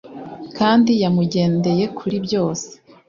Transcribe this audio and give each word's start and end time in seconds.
Kandi 0.57 0.91
yamugendeye 1.03 1.85
kuri 1.97 2.15
byose 2.25 2.69